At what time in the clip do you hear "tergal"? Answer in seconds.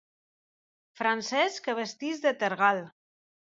2.43-2.85